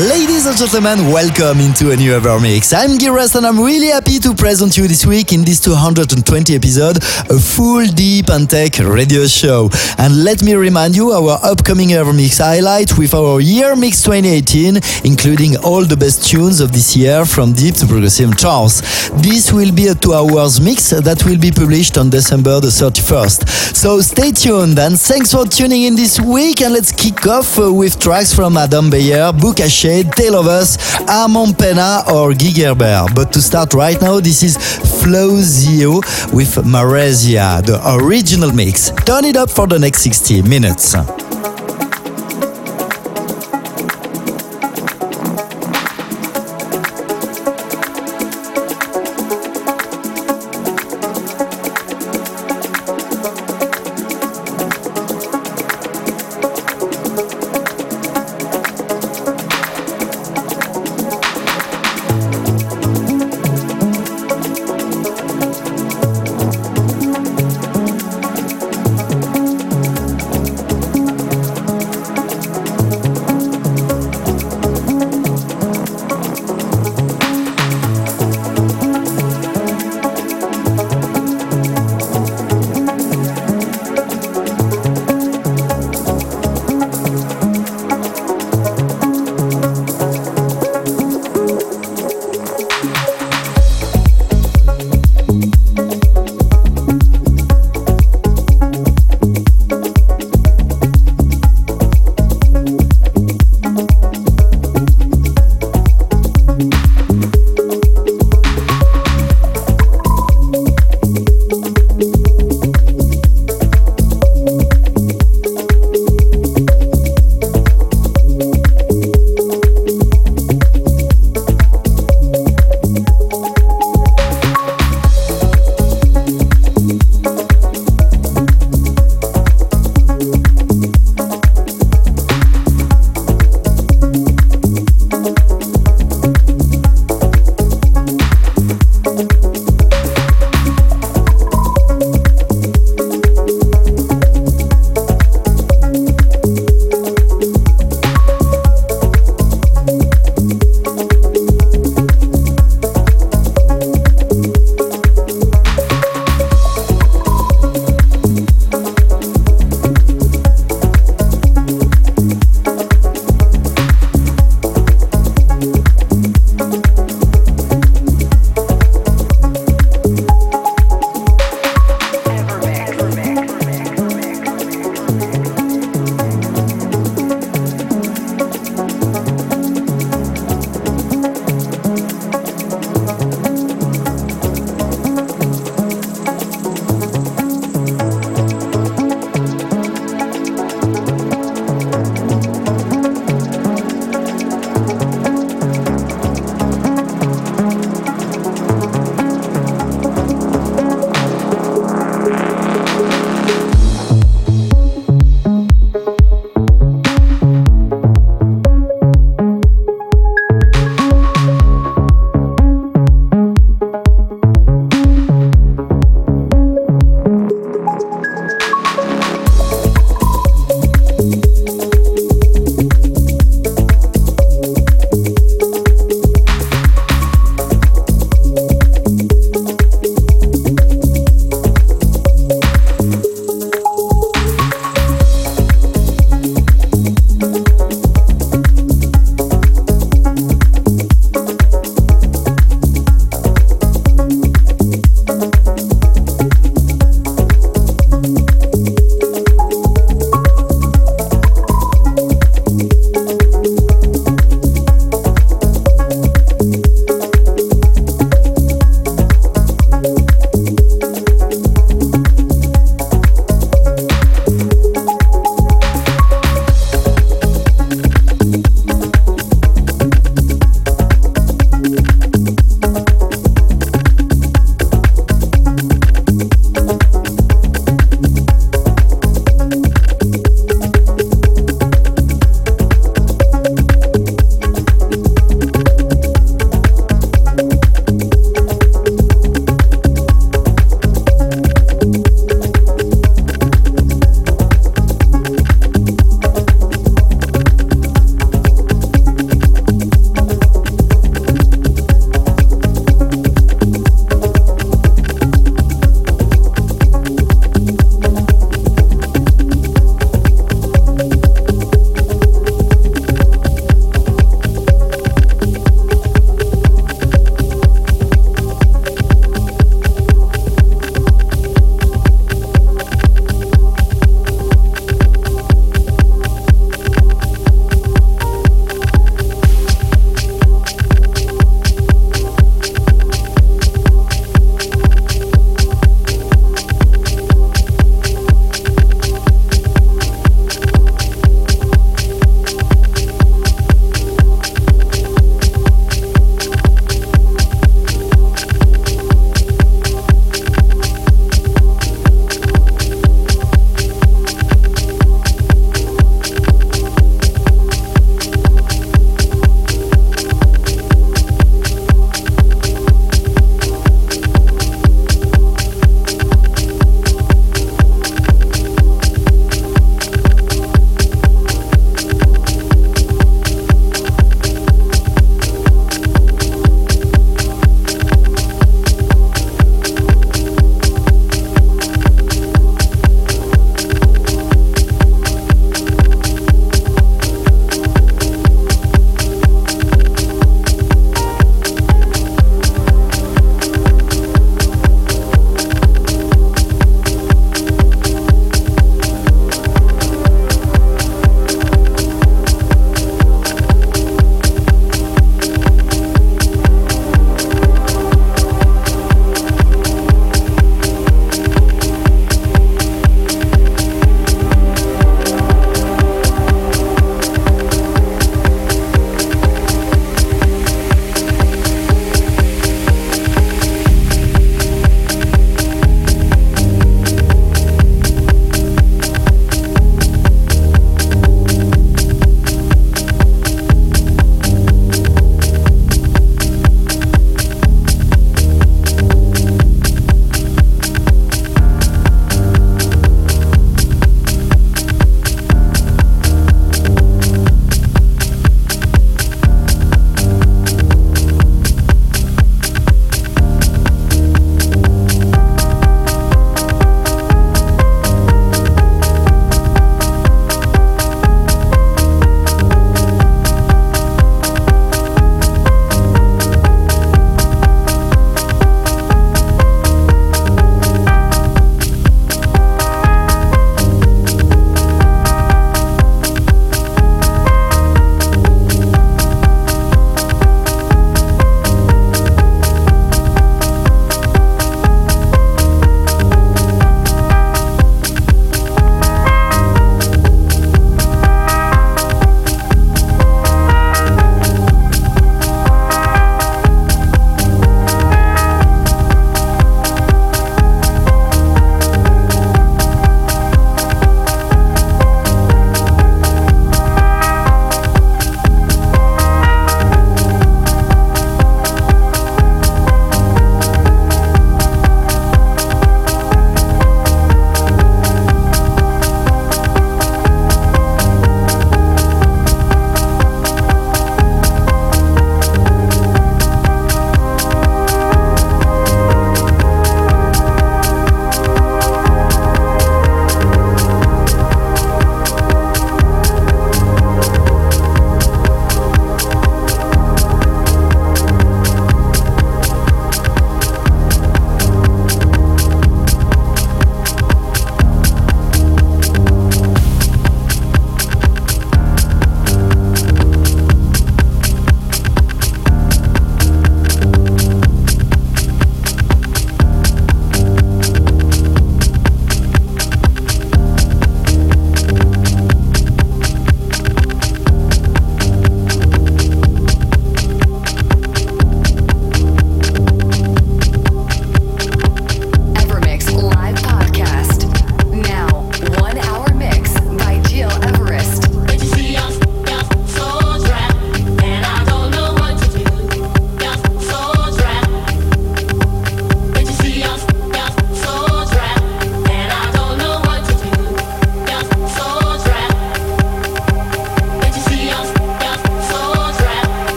[0.00, 2.72] Ladies and gentlemen, welcome into a new Evermix.
[2.72, 6.96] I'm Giras and I'm really happy to present you this week in this 220 episode
[7.28, 9.68] a full deep and tech radio show.
[9.98, 15.58] And let me remind you our upcoming Evermix highlight with our year mix 2018, including
[15.58, 19.10] all the best tunes of this year from deep to progressive charts.
[19.20, 23.76] This will be a two hours mix that will be published on December the 31st.
[23.76, 27.70] So stay tuned and thanks for tuning in this week and let's kick off uh,
[27.70, 33.06] with tracks from Adam Beyer, Booka Shade, Tale of Us, Armand Pena or Guy Gerber.
[33.12, 35.96] But to start right now, this is Flowzio
[36.32, 38.90] with Maresia, the original mix.
[39.04, 40.94] Turn it up for the next 60 minutes.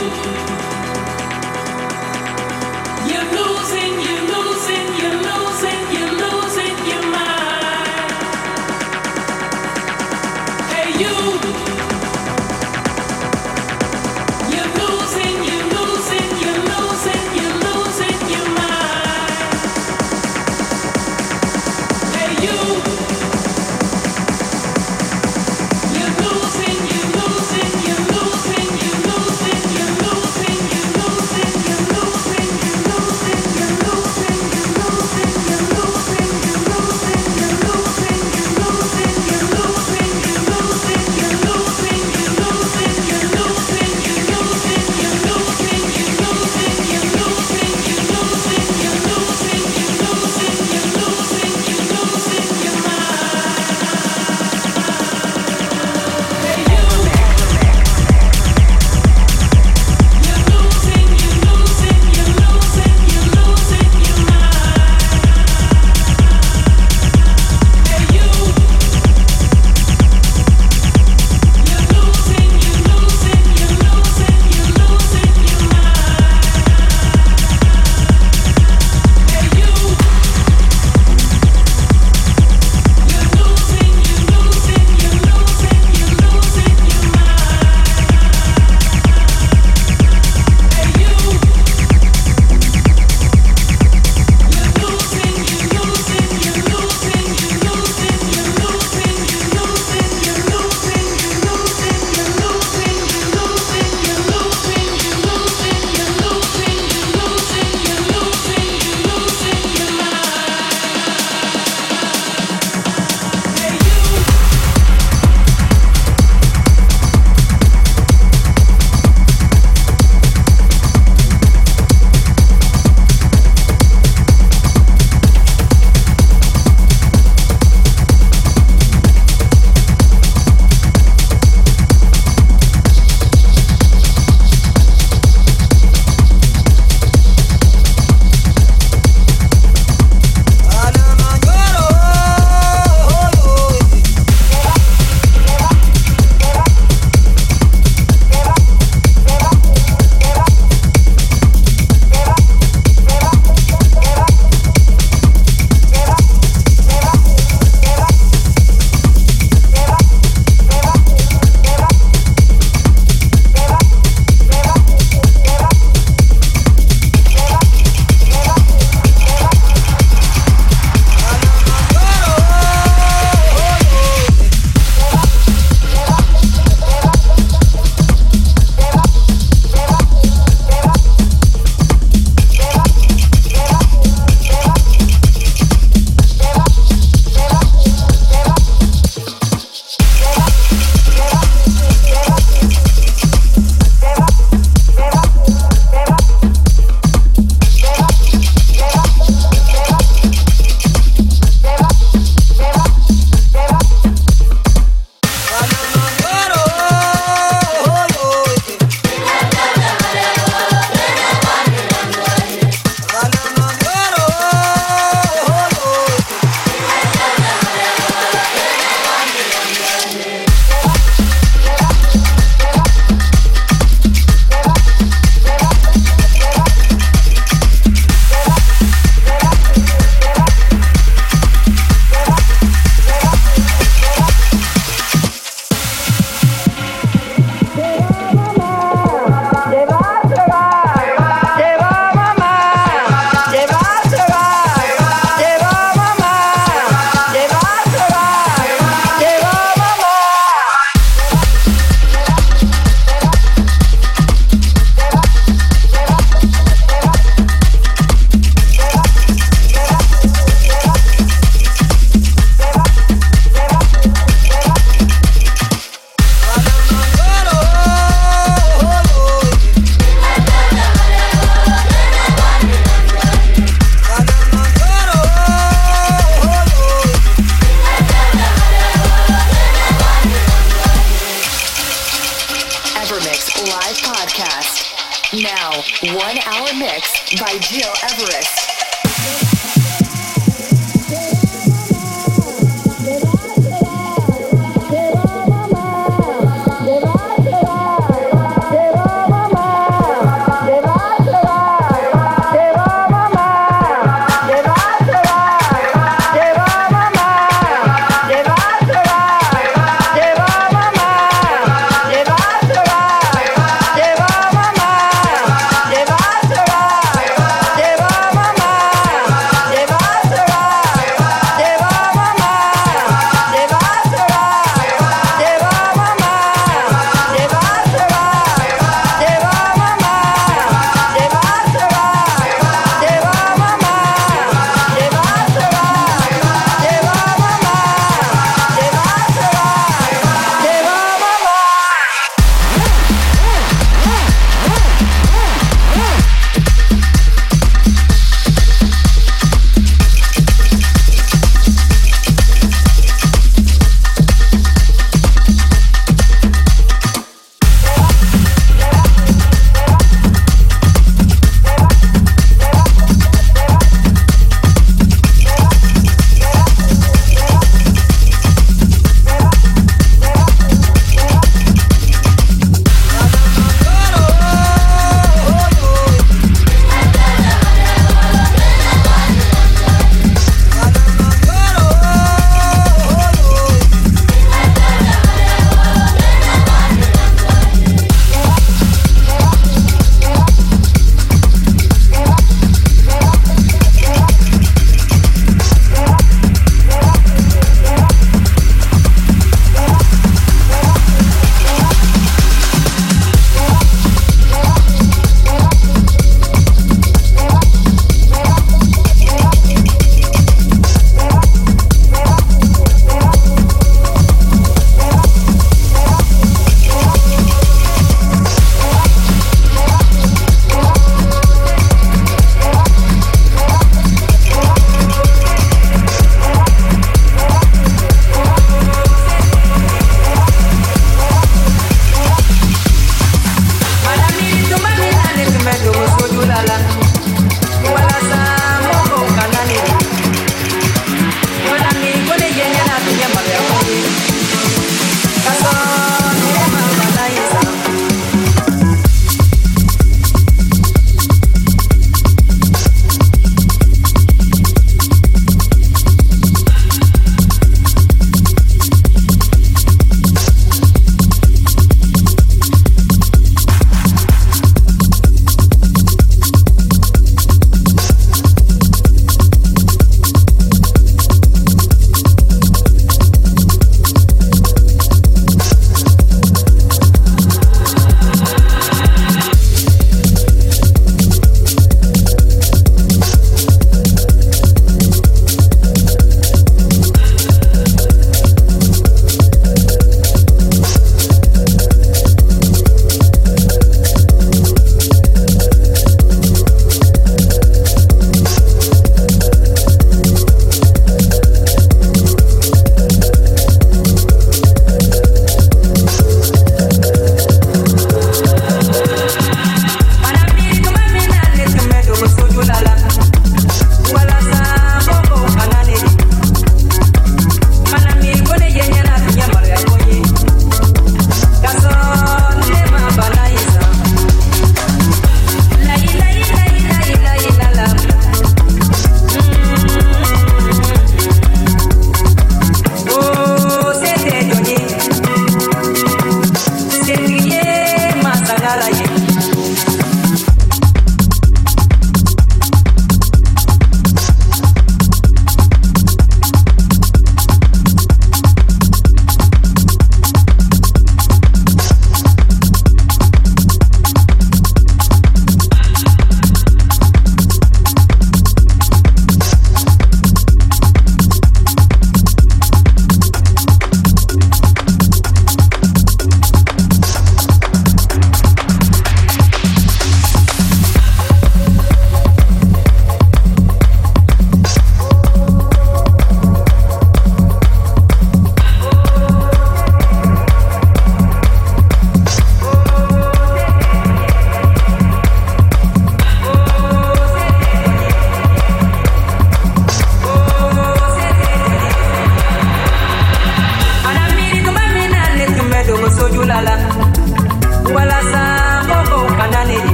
[0.00, 0.63] Música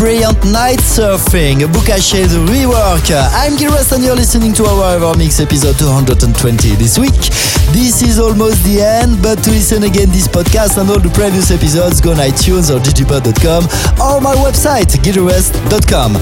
[0.00, 3.04] brilliant Night Surfing, Booka Shade rework.
[3.34, 7.59] I'm Gil Everest and you're listening to our Evermix episode 220 this week.
[7.72, 11.50] This is almost the end, but to listen again this podcast and all the previous
[11.50, 13.62] episodes, go on iTunes or digipod.com
[14.02, 16.14] or my website, gileverest.com.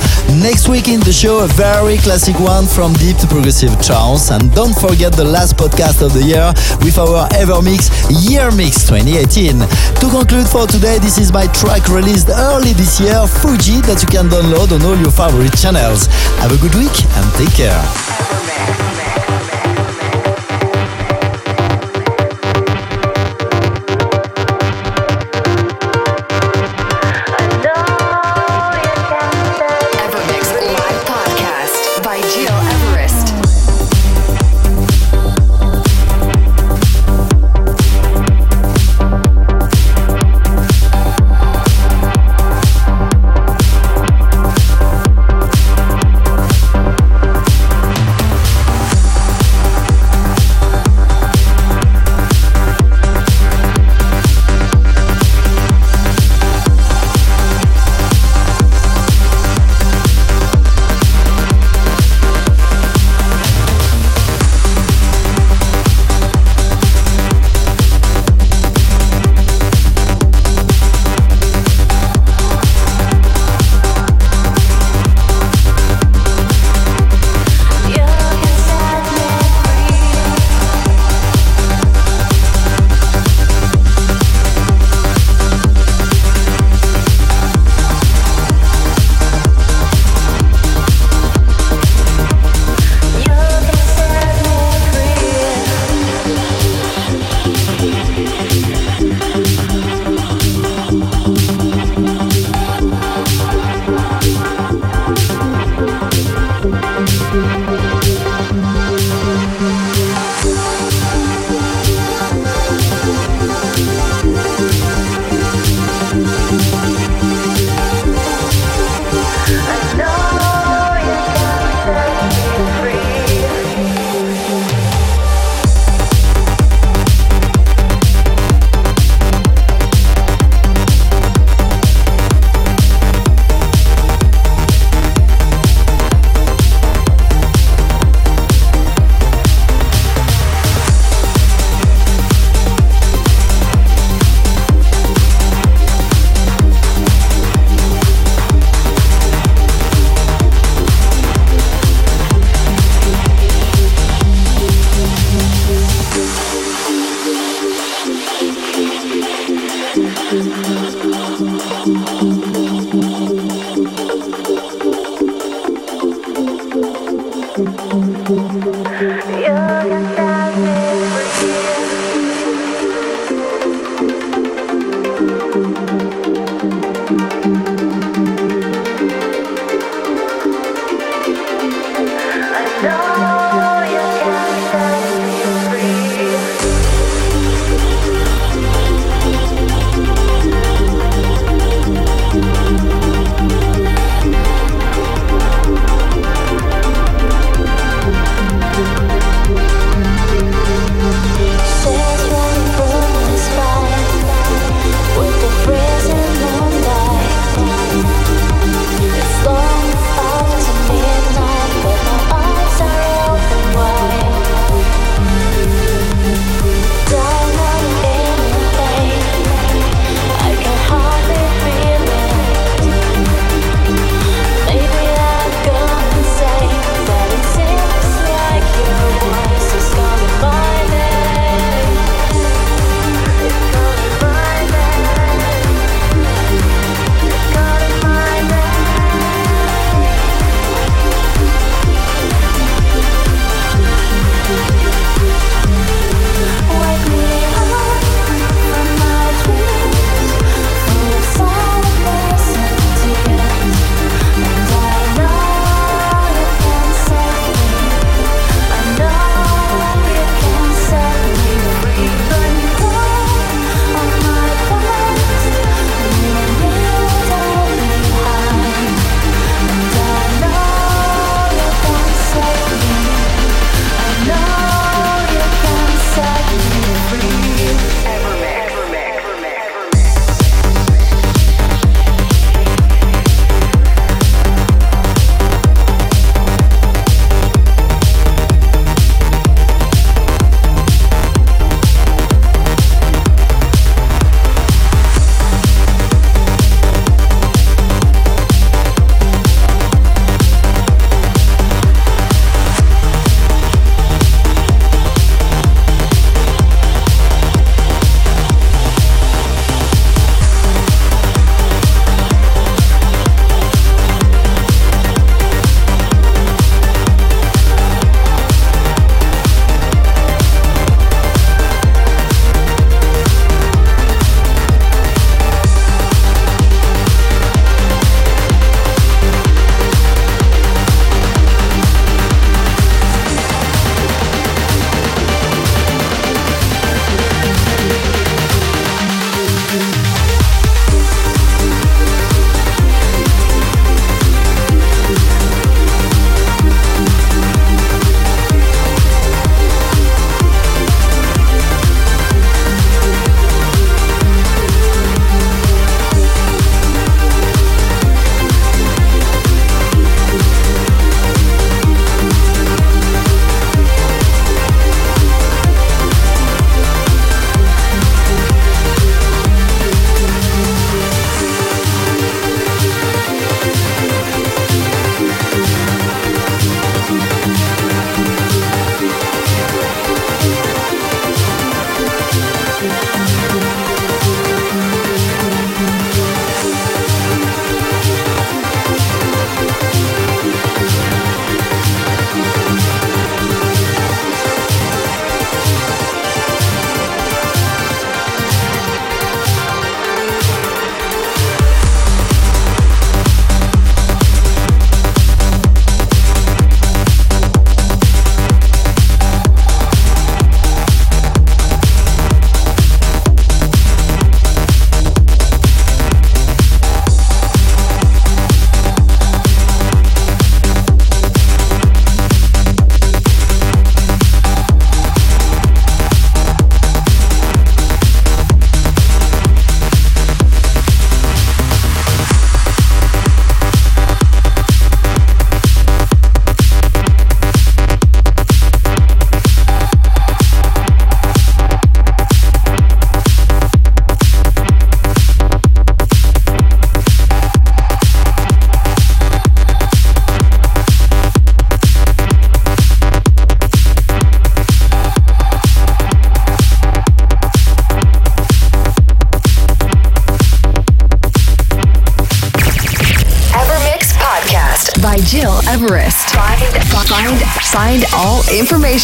[0.45, 4.31] Next week in the show, a very classic one from deep to progressive trance.
[4.31, 6.53] And don't forget the last podcast of the year
[6.85, 7.89] with our Ever Mix
[8.29, 9.59] Year Mix 2018.
[9.59, 14.09] To conclude for today, this is my track released early this year, Fuji, that you
[14.09, 16.07] can download on all your favorite channels.
[16.45, 18.88] Have a good week and take care.